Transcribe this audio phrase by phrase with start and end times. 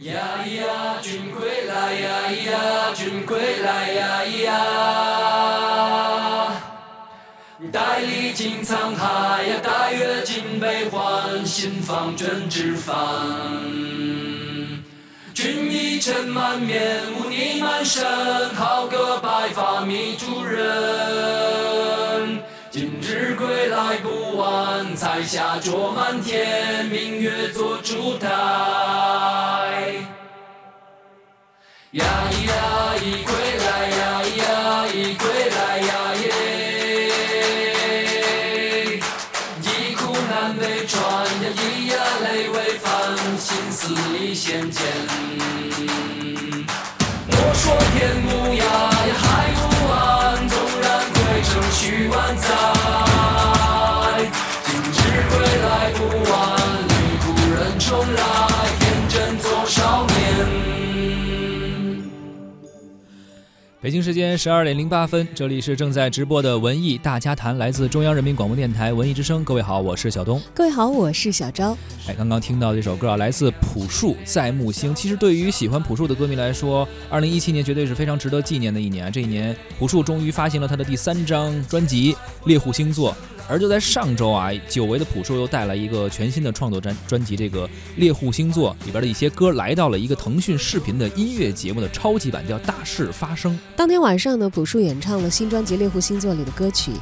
[0.00, 4.54] 呀咿呀，君归来呀咿呀，君归来呀咿呀！
[7.70, 12.96] 待历经沧海呀，待阅尽悲欢，心方卷纸帆。
[15.34, 18.02] 君衣尘满面，污泥满身，
[18.54, 22.42] 好个白发迷途人。
[22.70, 29.49] 今日归来不晚，彩霞灼满天，明月做烛台。
[33.10, 33.49] 呀
[63.82, 69.42] 北京时间十二点零八分，这里是正在直播的文艺大家谈，来自中央人民广播电台文艺之声。
[69.42, 70.38] 各位好，我是小东。
[70.52, 71.74] 各位好，我是小昭。
[72.06, 74.90] 哎，刚刚听到这首歌啊，来自朴树《在木星》。
[74.94, 79.10] 其实对于喜欢朴树的歌迷来说，二零一七年绝对是非常值得纪念的一年。
[79.10, 82.12] 这一年，朴树终于发行了他的第三张专辑
[82.44, 83.12] 《猎户星座》。
[83.50, 93.52] 而就在上周啊，久违的朴树又带来一个全新的创作专专辑，这个《猎户星座》里边的一些歌来到了一个腾讯视频的音乐节目的超级版，叫《大事发生》。
[93.74, 96.92] 当天晚上呢，朴树演唱了新专辑《猎户星座》里的歌曲。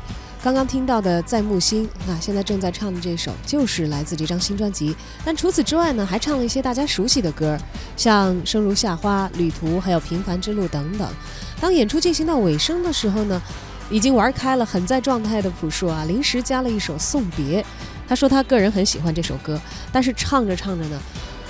[0.42, 4.96] 刚刚听到的《在木星》啊，现在正在唱的这首就是来自这张新专辑。
[5.24, 7.58] 但除此之外呢，还唱了一些大家熟悉的歌，
[7.94, 11.06] 像《生如夏花》《旅途》还有《平凡之路》等等。
[11.60, 13.42] 当演出进行到尾声的时候呢。
[13.90, 17.62] 已经玩开了，很在状态的朴树啊，临时加了一首《送别》。
[18.08, 19.60] 他说他个人很喜欢这首歌，
[19.92, 21.00] 但是唱着唱着呢。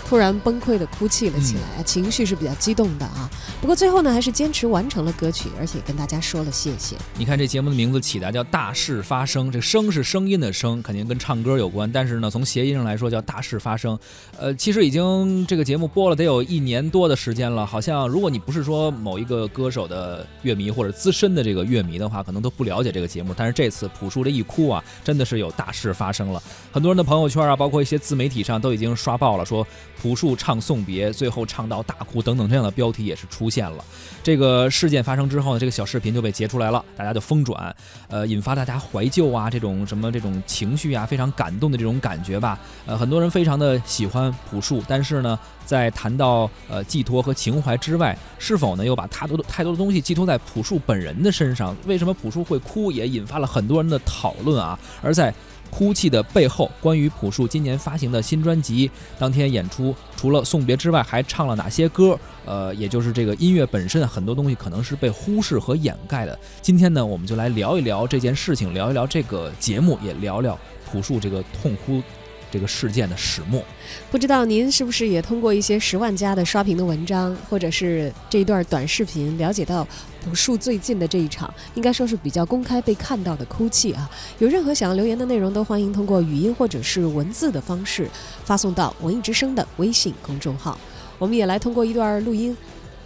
[0.08, 3.28] 突然崩溃的哭泣了起来，情绪是比较激动的啊。
[3.60, 6.96] 不过最后呢，还是坚持完成了歌曲，而且跟大家说了谢谢。
[7.18, 11.92] 你看这节目的名字起的叫“大事发生”，这“声”是声音的“声”，肯定跟唱歌有关。
[11.92, 13.98] 但是呢，从谐音上来说叫“大事发生”。
[14.40, 17.66] 呃，其实已经这个节目播了得有一年多的时间了。
[17.66, 23.34] 好像如果你不是说某一个歌手的乐迷或者资深的这个乐迷的话，可能都不了解这个节目。
[23.36, 26.42] 但是这次朴树这一哭啊，真的是有大事发生了。
[26.72, 29.66] 很多人的朋友圈啊，包括一些自媒体上都已经刷爆了，说。
[30.00, 33.84] 朴树唱送别，最后唱到大哭等等这样的标题也是出现了。
[34.22, 37.74] 这个事件发生之后呢，这个小视频就被截出来了，大家就疯转，
[38.08, 42.58] 呃，引发大家怀旧啊，这种什么这种情绪啊，非常感动的这种感觉吧。
[42.86, 51.74] 呃，很多人非常的喜欢朴树，但是呢，在谈到呃寄托和情怀之外，是否呢又把太多的太多的东西寄托在朴树本人的身上？
[51.86, 54.78] 为什么朴树会哭，也引发了很多人的讨论啊。
[55.02, 55.32] 而在
[55.70, 62.18] 哭泣的背后，关于朴树今年发行的新专辑，当天演出除了送别之外，还唱了哪些歌？
[62.44, 66.38] 呃，也就是这个音乐本身，很多东西可能是被忽视和掩盖的。
[66.62, 70.58] 今天呢，我们就来聊一聊这件事情，聊一聊这个节目，也聊聊
[70.90, 72.02] 朴树这个痛哭。
[72.50, 73.62] 这个事件的始末，
[74.10, 79.86] 不知道您是不是也通过一些十万加的刷屏的文章，或者是这一段短视频，了解到
[80.24, 84.10] 朴树最近的这一场，应该说是比较公开被看到的哭泣啊？
[84.38, 88.08] 有任何想要留言的内容，都欢迎通过语音或者是文字的方式
[88.44, 90.78] 发送到文艺之声的微信公众号。
[91.18, 92.56] 我们也来通过一段录音，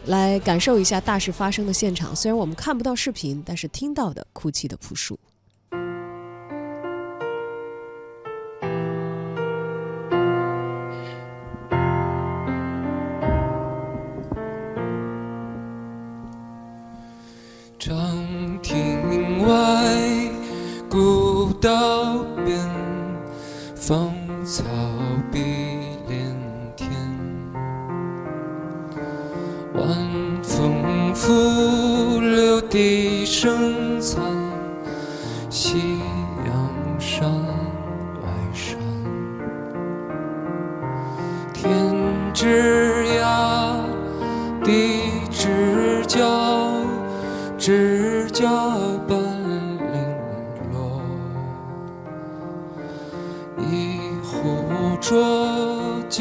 [0.07, 2.15] 来感受一下大事发生的现场。
[2.15, 5.19] 虽然我们看不到视频，但是听到的哭泣的朴树。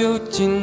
[0.02, 0.61] 究竟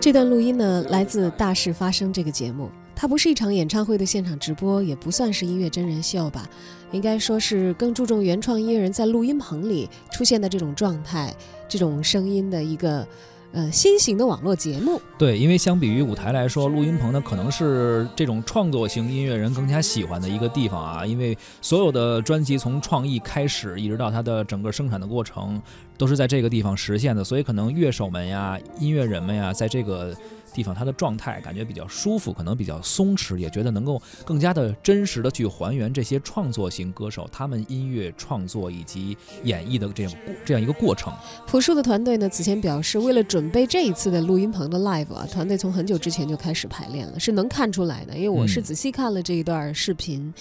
[0.00, 2.70] 这段录音呢，来自《大事发生》这个节目。
[2.96, 6.48] 它不是一场演唱会的现场直播，也不算是音乐真人秀吧，
[6.90, 11.34] 应该说是更注重原创音乐人在录音棚里出现的这种状态、
[11.68, 13.06] 这种声音的一个
[13.52, 15.00] 呃新型的网络节目。
[15.18, 25.60] 对，因为相比于舞台来说，录音棚呢可能是这种创作型音乐人更加喜欢的一个地方啊，因为所有的专辑从创意开始，一直到它的整个生产的过程，
[25.96, 30.14] 都是在这个地方实现的，所以可能乐手们呀、音乐人们呀，在这个。
[30.52, 40.12] 地方，他的状态感觉比较舒服，可能比较松弛，也觉得能够更加的真实的去还原这些创作型歌手他们音乐创作以及演绎的这样
[40.44, 41.12] 这样一个过程。
[41.46, 50.32] 朴树的团队呢，此前表示，为了准备这一次的录音棚的 live 啊，团队从很久之前就开始排练了，是能看出来的，因为我是仔细看了这一段视频。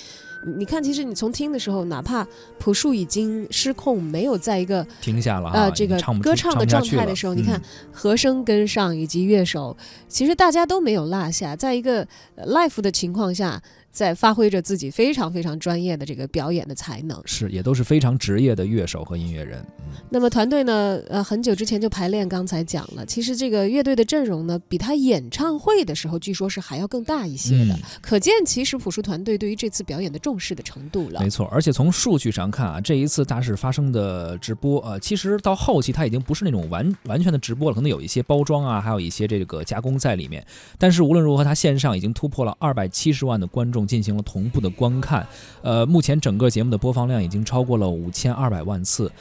[0.46, 2.26] 你看，其实你从听的时候，哪怕
[2.58, 9.76] 朴树已经失控，没有在一一个停下了呃这个歌唱的状态的时候，你看和声跟上以及乐手，
[10.08, 12.08] 其实大家都没有落下，在一个
[12.38, 13.62] life 的情况下。
[13.92, 19.66] 在发挥着自己非常非常专业的这个表演的才能，是也都是非常职业的乐手和音乐人。
[20.10, 21.00] 那么团队呢？
[21.10, 27.78] 呃，很久之前就排练，刚才讲了，其实这个乐队的阵容呢，比他演唱会的时候，据说是还要更大一些的。
[28.02, 31.20] 可见，其实朴树团队对于这次表演的重视的程度了。
[31.20, 40.46] 没错，而且从数据上看啊，这一次大事发生的直播，呃，其实到后期他已经不是那种完完全的直播了，可能有一些包装啊，还有一些这个加工在里面。
[40.78, 45.28] 但是无论如何，他线上已经突破了二百七十万的观众进行了同步的观看。
[45.62, 49.12] 呃，目前整个节目的播放量已经超过了五千二百万次。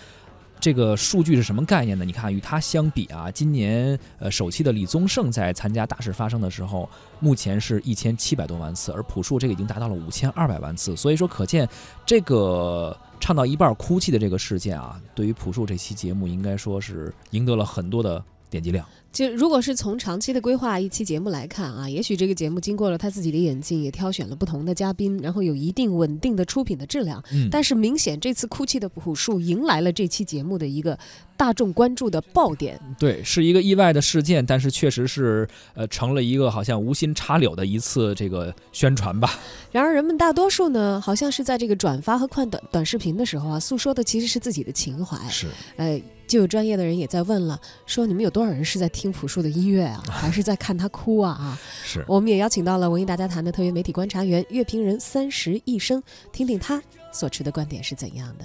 [0.61, 2.05] 这个数据是什么概念呢？
[2.05, 6.91] 你看，与它相比啊，今年呃首期的李宗盛在参加大事发生的时候，
[7.21, 10.97] 目前是一千七百多万次，而朴树这个已经达到了五千二百万次。
[10.97, 11.69] 所以说，可见
[12.05, 18.87] 这个唱到一半哭泣的这个事件啊，对于朴树这期节目应该说是赢得了很多的点击量。
[19.11, 27.23] 就如果是从长期的规划一期节目来看啊，也许这个节目经过了他自己的演进，也挑选了不同的嘉宾，然后有一定稳定的出品的质量。
[27.33, 30.97] 嗯，但是明显这次哭泣的朴树迎来了这期节目的一个
[31.39, 32.79] 大众关注的爆点。
[32.99, 39.41] 对，是一个意外的事件，但是确实是呃成了一个好像无心插柳的一次这个宣传吧。
[39.73, 45.17] 然而人们大多数呢，好像是在这个转发和看短短视频的时候啊，诉说的其实是自己的情怀。
[45.31, 45.47] 是，
[45.77, 46.01] 呃。
[46.29, 51.33] 就有专业的人也在问了，说你们有多少人是在听朴树的音乐啊， 还是在看他哭啊？
[51.33, 52.05] 啊，是。
[52.07, 56.81] 我们也邀请到了文艺大家谈的特约媒体观察员、乐评人三十一生，听听他
[57.11, 58.45] 所持的观点是怎样的。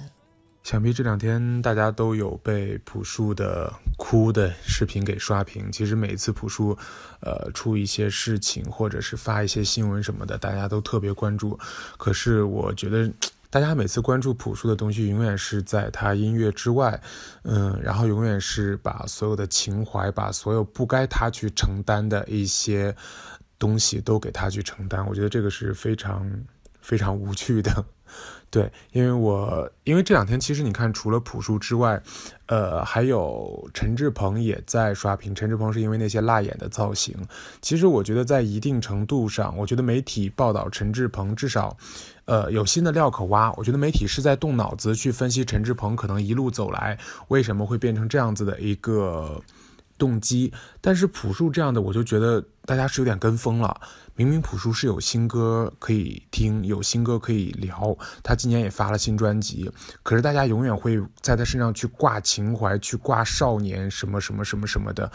[0.62, 5.70] 想必这两天大家都有被朴树的哭的视频给刷屏。
[5.70, 6.74] 其实每一次朴树，
[7.20, 11.58] 呃，出一些事情或者是发一些新闻什么的，大家都特别关注。
[11.98, 13.12] 可是我觉得。
[13.54, 17.00] 大家每次关注朴树的东西，永远是在他音乐之外，
[17.44, 22.92] 嗯，然后永远是把所有的情怀，把所有不该他去承担的一些
[23.56, 25.06] 东西都给他去承担。
[25.06, 26.28] 我觉得这个是非常
[26.80, 27.84] 非常无趣的。
[28.50, 32.00] 对，因为我因为这两天其实你看，除了朴树之外，
[32.46, 35.34] 呃，还有陈志朋也在刷屏。
[35.34, 37.16] 陈志朋是因为那些辣眼的造型。
[37.60, 41.76] 其实我觉得在一定程度上，我觉得媒体报道陈志朋至少，
[42.26, 43.52] 呃，有新的料可挖。
[43.54, 46.96] 我觉得媒体是在动脑子去分析陈志朋可能一路走来
[47.26, 49.42] 为什么会变成这样子的一个
[49.98, 50.52] 动机。
[50.80, 53.80] 但是朴树这样的，我就觉得大家是有点跟风了。
[54.16, 59.68] 明明朴树是有新歌可以听，有新歌可以聊，他今年也发了新专辑，
[60.04, 65.10] 可是大家永远会在他身上去挂情怀，去挂少年什么什么什么什么的。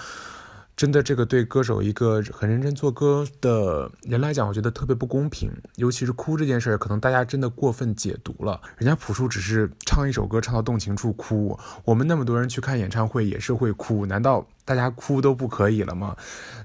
[0.80, 5.52] 真的，这个对歌手一个很认真做歌的人来讲，我觉得特别不公平。
[5.76, 8.62] 尤其是哭这件事，可能大家真的过分解读了。
[8.78, 11.60] 人家朴树只是唱一首歌，唱到动情处哭。
[11.84, 16.16] 我们那么多人去看演唱会也是会哭，难道大家哭都不可以了吗？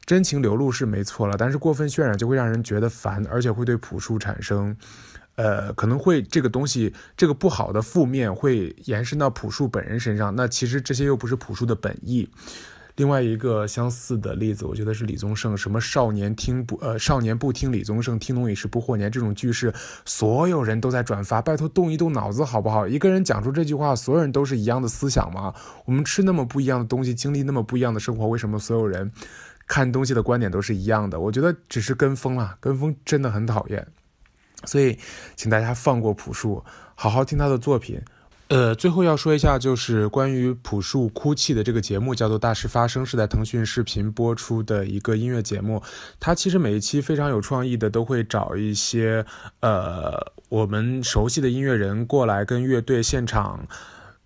[0.06, 4.76] 真情流露是没错了，但是过分渲染就会让人觉得烦，而且会对朴树产生，
[5.34, 10.36] 呃，可能会这个东西这个不好的负面会延伸到朴树本人身上。
[10.36, 12.30] 那其实这些又不是朴树的本意。
[12.96, 19.74] 另外一个相似的例子，我觉得是李宗盛，什么少年听不呃少年不听李宗盛，听懂已是不惑年这种句式，
[20.04, 22.86] 所有人都在转发，拜托动一动脑子好不好？
[22.86, 25.52] 一个人讲出这句话，所有人都是一样的思想吗？
[25.86, 29.10] 我们吃那么不一样的东西，经历那么不一样的生活，为什么所有人
[29.66, 31.18] 看东西的观点都是一样的？
[31.18, 33.84] 我觉得只是跟风了，跟风真的很讨厌。
[34.66, 34.96] 所以，
[35.34, 38.00] 请大家放过朴树，好好听他的作品。
[38.48, 45.82] 呃，最后要说一下，就是关于朴树哭泣的这个节目，叫做《大事发生》，是在腾讯视频播出的一个音乐节目。
[46.20, 49.24] 它其实每一期非常有创意的，都会找一些
[49.60, 53.66] 呃我们熟悉的音乐人过来跟乐队现场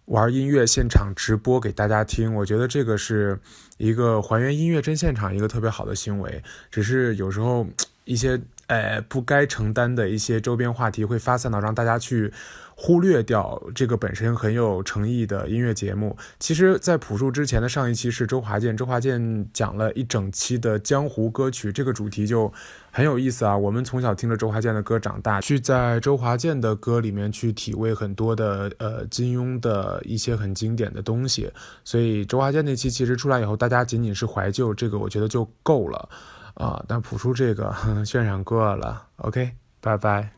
[0.07, 2.35] 玩音乐，现场直播给大家听。
[2.35, 3.39] 我觉得这个是
[3.77, 6.43] 一个还原音乐真现场一个特别好的行为。
[6.73, 7.65] 只是有时候
[8.05, 12.33] 一些呃不该承担的一些周边话题会发散到让大家去。
[12.81, 16.17] 忽略掉这个本身很有诚意的音乐节目。
[16.39, 22.53] 其实，在朴树之前的上一期是周华健，周华健讲了一整期的江湖歌曲，这个主题就
[22.93, 23.57] 很有意思啊。
[23.57, 31.53] 我们从小听着周华健的歌长大，去在周华健的歌里面去体味很多的呃金庸的一些很经典的东西。
[31.83, 36.09] 所以周华健那期其实出来以后，大家仅仅是怀旧，这个我觉得就够了
[36.55, 36.81] 啊。
[36.87, 37.75] 但朴树这个
[38.07, 40.38] 渲染过了，OK，拜拜。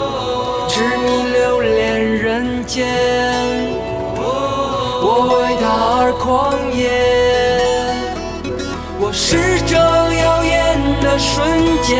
[0.73, 2.87] 知你留恋人间。
[5.03, 5.65] 我为他
[5.99, 6.87] 而狂野，
[8.97, 11.35] 我是这耀眼的瞬
[11.83, 11.99] 间，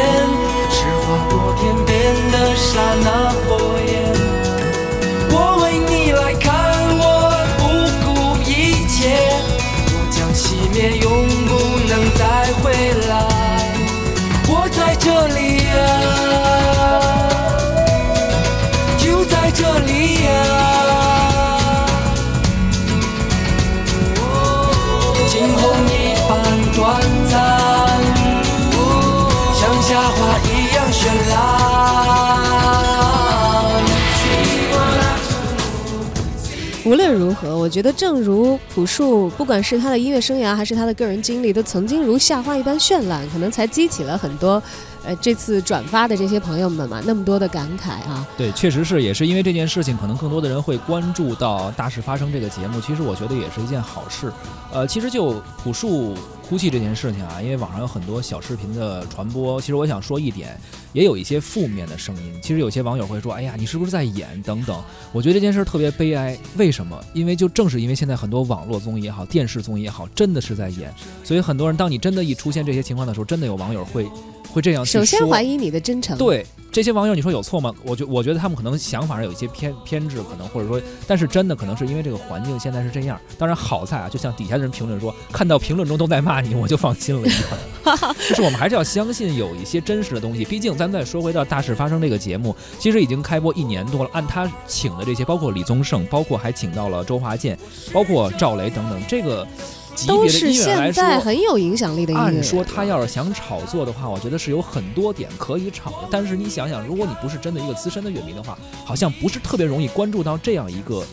[0.70, 1.92] 是划过天边
[2.32, 3.08] 的刹那
[3.44, 3.60] 火
[3.92, 4.21] 焰。
[36.92, 44.62] 无论如何，我觉得正如朴树，不管是他的音乐生涯，还是他的个人经历，都曾经如夏花一般绚烂，可能才激起了很多。
[45.06, 48.28] 呃，这次转发的这些朋友们嘛，那么多的感慨啊！
[48.38, 52.82] 对，确实是，也是因为这件事情，可能更多的人会关注到《大事发生》这个节目。
[52.82, 54.30] 其实我觉得也是一件好事。
[54.74, 56.14] 呃，其实就朴树
[56.48, 60.60] 哭泣这件事情啊，因为网上有很多小视频的传播，其实我想说一点，
[60.94, 62.34] 也有一些负面的声音。
[62.42, 64.82] 其实有些网友会说：“哎呀，你是不是在演？”等等。
[65.12, 66.38] 我觉得这件事特别悲哀。
[66.58, 67.00] 为什么？
[67.14, 70.94] 因为就正是因为现在很多网络综艺也好，电视综艺也好，真的是在演，
[71.24, 74.06] 所以很多人当你真的一出现这些情况的时候，真的有网友会。
[74.54, 76.18] 会这样首先怀疑你的真诚。
[76.18, 77.74] 对这些网友，你说有错吗？
[77.86, 83.18] 我觉我觉得他们可能想法上有一些偏偏执，可能或者说，但是真的可能是因为这个环境现在是这样。
[83.38, 87.44] 当然好在啊，就像底下的人评论说，看到评论中都在骂你，我就放心了一点。
[88.28, 90.44] 就是我们还是要相信有一些真实的东西。
[90.44, 94.10] 毕竟咱再说回到《大事发生》这个节目，其实已经开播一年多了。
[94.14, 97.56] 按他请的这些，包括李宗盛，包括还请到了周华健，
[97.94, 99.48] 包括赵雷等等，这个。
[100.08, 102.24] 都是现在很有影响力的音乐。
[102.24, 106.08] 按说他要是想炒作的话，我觉得是有很多点可以炒的。
[106.10, 111.04] 但是你想想，如果你不是真的一个资深的乐迷的话，好像不是特别容易关注到这样一个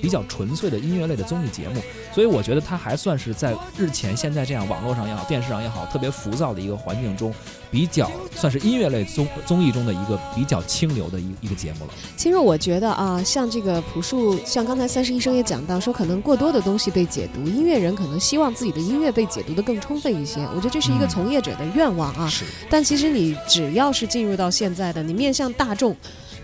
[0.00, 1.80] 比较纯粹的音乐类的综艺节目。
[2.12, 7.34] 所以我觉得他还算是在日前现在这样网络上也好，电视上也好，特别浮躁的一个环境中，
[7.70, 11.92] 比较算是音乐类综综艺中的一个比较清流的一一个节目了。
[12.16, 20.40] 其实我觉得啊，像这个朴树，像刚才三十医生也讲到，说可能过多的东西被解读，音乐人可能希望自己的音乐被解读的更充分一些。
[20.54, 22.28] 我觉得这是一个从业者的愿望啊。
[22.28, 22.44] 是。
[22.68, 25.96] 但其实你只要是进入到现在的，你面向大众，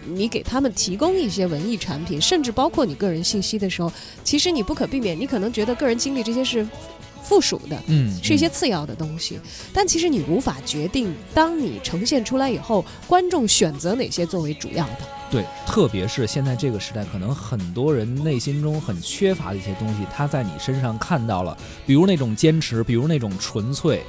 [0.06, 3.92] 你给他们提供一些文艺产品，甚至包括你个人信息的时候，
[4.24, 6.66] 其实你不可避免，你可能觉得个人经历这些是
[7.32, 9.40] 附属的，嗯，是一些次要的东西。
[9.72, 14.98] 但其实你无法决定，当你呈现出来以后，观众选择哪些作为主要的。
[15.30, 24.02] 对，特别是现在这个时代，可能很多人内心中很缺乏的一些东西，他在你身上看到了，比如那种坚持，比如那种纯粹。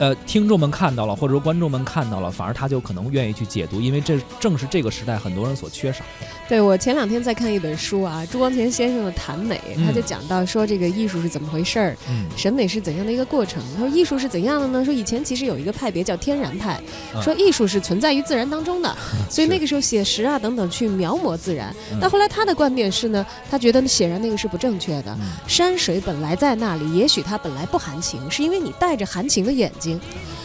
[0.00, 6.26] 呃听众们看到了，或者说观众们看到了，反而他就可能愿意去解读，因为这正是这个时代很多人所缺少的。
[6.48, 13.62] 对我前两天在看一本书啊，朱光潜先生的《谈美》，嗯他就讲到说这个艺术是怎么回事儿，嗯，审美是怎样的一个过程。
[13.76, 14.84] 他说艺术是怎样的呢？
[14.84, 16.80] 说以前其实有一个派别叫天然派，
[17.14, 18.96] 嗯说艺术是存在于自然当中的，
[19.30, 21.72] 所以那个时候写实啊等等去描摹自然。
[21.92, 25.12] 嗯但后来他的观点是呢，他觉得显然那个是不正确的。
[25.20, 29.89] 嗯山水本来在那里，也许它本来不含情，是因为你带着含情的眼睛，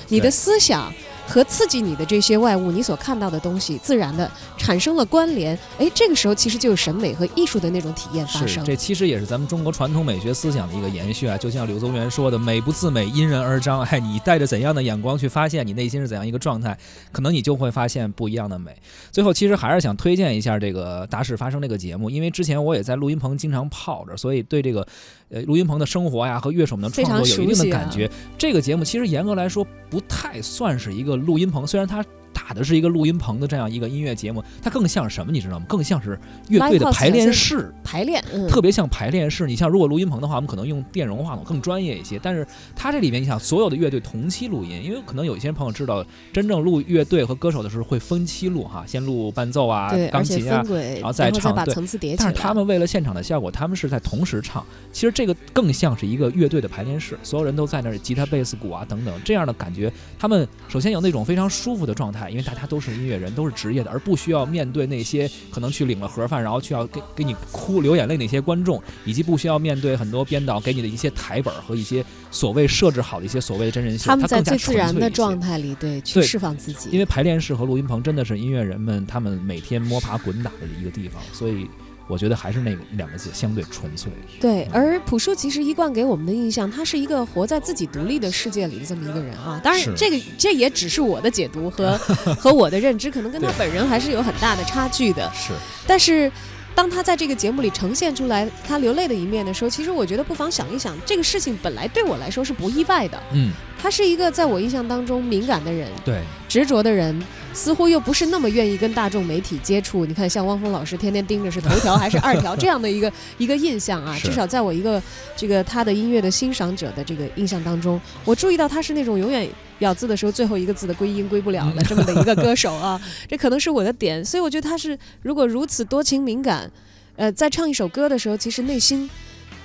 [0.08, 0.94] 你的思想
[1.28, 5.58] 和刺激你的这些外物，你所看到的东西，自然的产生了关联。
[5.78, 8.64] 哎，这个时候其实就有审美和艺术的那种体验发是，生。
[8.64, 11.38] 这其实也是咱们中国传统美学思想的一个延续啊。
[11.38, 13.82] 就像柳宗元说的“美不自美，因人而彰”。
[13.90, 16.78] 哎，你带着怎样的眼光去发现你内心是怎样一个状态，
[17.12, 18.76] 可能你就会发现不一样的美。
[19.12, 24.88] 最后，其实还是想推荐一下这个《大事发生》这个节目，因为之前我也在录音棚经常泡着，所以对这个
[25.30, 28.10] 呃录音棚的生活呀和乐手们的创作有一定的感觉。
[28.38, 32.04] 这个节目其实严格来说不太算是一个录音棚，虽然它。
[32.48, 35.32] 打的是一个录音棚的这样一个音乐节目，它更像是什么？
[35.32, 35.66] 你知道吗？
[35.68, 37.74] 更像是乐队的排练室。
[37.84, 39.48] 排练，嗯，特别像排练室。
[39.48, 42.20] 你像如果录音棚的话，我们可能用电容话筒更专业一些。
[42.22, 52.26] 但是它这里面，你想所有的乐队同期录音，因为可能有一些朋友知道，真正录乐队和歌手的时候会分期录哈，先录伴奏啊对，、钢琴啊然后再唱对把层次叠起来。
[52.26, 54.64] 但是他们为了现场的效果，他们是在同时唱。
[54.92, 59.92] 其实这个更像是一个乐队的排练室，所有人都在那儿，吉他、贝斯、鼓啊等等这样的感觉。
[60.20, 74.08] 他们首先有那种非常舒服的状态，因为大家都是音乐人，都是职业的，而不需要面对那些可能去领了盒饭，然后去要给给你哭流眼泪那些观众，以及不需要面对很多编导给你的一些台本和一些所谓设置好的一些所谓真人秀。
[74.10, 76.90] 他们在最自然的状态里，对，去释放自己。
[76.92, 81.66] 因为排练室和录音棚真的是音乐人们他们每天摸爬滚打的一个地方，所以
[82.08, 84.12] 我觉得还是那两个字相对纯粹。
[84.40, 89.60] 对，而朴树其实一贯给我们的印象，他是一个活在自己独立的世界里的这么一个人啊。
[89.64, 91.98] 当然，这个这也只是我的解读和
[92.38, 95.32] 和我的认知，可能跟他本人还是有很大的差距的。
[95.34, 95.54] 是，
[95.88, 96.32] 但是，
[96.76, 103.18] 当他在这个节目里呈现出来他流泪的一面的时候，其实我觉得不妨想一想，这个事情本来对我来说是不意外的。
[103.32, 107.18] 嗯，他是一个在我印象当中敏感的人，对，执着的人，
[107.54, 110.06] 似乎又不是那么愿意跟大众媒体接触。
[110.06, 115.02] 你看，像汪峰老师天天盯着是头条还是二条这样的一个 一个印象啊，至少在我一个
[115.38, 119.48] 这个他的音乐的欣赏者的这个印象当中，我注意到他是那种永远
[119.80, 124.24] 咬字的时候最后一个字的归音归不了的这么的一个 歌手啊，这可能是我的点。
[124.24, 126.72] 所以我觉得他是如果如此多情敏感，
[127.16, 129.10] 呃，在唱一首歌的时候，其实内心。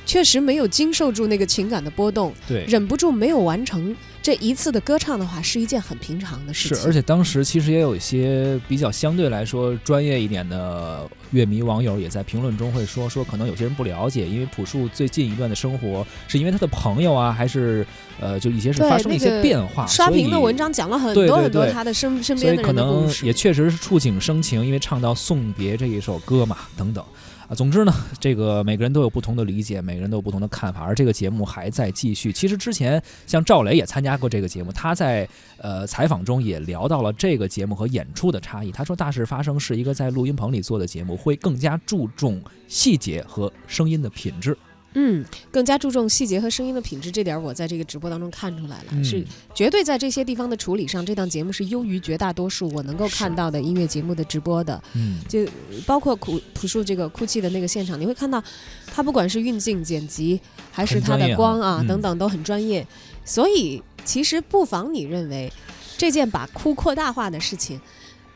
[0.07, 17.87] 确实没有经受住那个情感的波动，对，忍不住没有完成这一次的歌唱的话，是一件很平常的事情是，而且当时其实也有一些比较相对来说专业一点的乐迷网友也在评论中会说说，可能有些人不了解，因为朴树最近一段的生活是因为他的朋友啊，还是
[18.21, 23.27] 呃，就一些是对发生了一些变化，刷所以屏的文章讲了很多很多对他的身身所以可边的人的故能。
[23.27, 27.03] 也确实是触景生情，因为唱到送别这一首歌嘛，等等。
[27.51, 32.33] 啊，总之呢，这个每个人都有不同的理解，每个人都有不同的看法，而这个节目还在继续。
[32.33, 38.71] 其实之前像赵雷也参加过这个节目，他在呃采访中也聊到了这个节目和演出的差异。
[38.71, 44.57] 他说，《大事发生》是一个在录音棚里做的节目，会更加注重细节和声音的品质。
[44.95, 49.05] 嗯，更加注重细节和声音的品质，这点儿我在这个直播当中看出来了，嗯。
[49.05, 49.25] 是
[49.55, 54.83] 绝对在这些地方的处理上，这档节目是优于绝大多数我能够看到的音乐节目的直播的。
[54.95, 55.47] 嗯，就
[55.87, 58.43] 包括朴朴树这个哭泣的那个现场，你会看到
[58.87, 60.41] 他不管是运镜、剪辑，
[60.73, 62.87] 还是他的光啊等等都很专业，
[63.25, 65.53] 所以其实不妨你认为
[65.97, 67.81] 这件把哭扩大化的事情。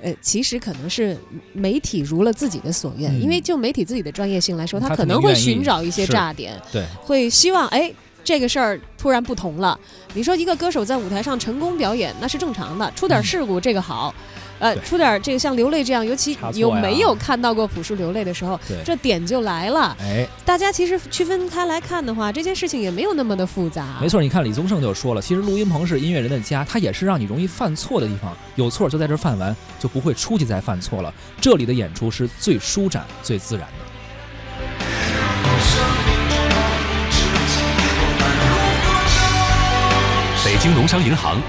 [0.02, 1.16] 呃，其实可能是
[1.52, 9.78] 媒体如了自己的所愿，嗯因为就媒体自己的专业性来说，他可能会寻找一些炸点，对，会希望哎这个事儿突然不同了。
[10.14, 14.14] 你说一个歌手在舞台上成功表演那是正常的，出点嗯事故这个好，
[14.58, 19.96] 呃，出点这个像流泪这样，尤其有没有看到过朴树流泪的时候，这点就来了。
[20.00, 23.86] 哎，大家其实区分开来看的话，这件事情也没有那么的复杂。
[24.00, 28.34] 没错，你看李宗盛就说了，其实录音棚是音乐人的家，它也是让你容易犯错的地方。
[28.54, 31.12] 有错就在这儿犯完，就不会出去再犯错了。
[31.40, 33.84] 这里的演出是最舒展、最自然的。
[40.44, 41.40] 北京农商银行